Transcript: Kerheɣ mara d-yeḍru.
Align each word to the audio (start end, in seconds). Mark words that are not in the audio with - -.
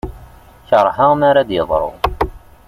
Kerheɣ 0.67 1.11
mara 1.19 1.47
d-yeḍru. 1.47 1.91